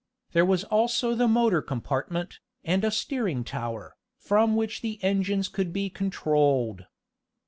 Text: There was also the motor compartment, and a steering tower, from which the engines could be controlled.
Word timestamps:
There 0.31 0.47
was 0.47 0.63
also 0.63 1.13
the 1.13 1.27
motor 1.27 1.61
compartment, 1.61 2.39
and 2.65 2.83
a 2.83 2.89
steering 2.89 3.43
tower, 3.43 3.95
from 4.17 4.55
which 4.55 4.81
the 4.81 4.97
engines 5.03 5.47
could 5.47 5.71
be 5.71 5.91
controlled. 5.91 6.87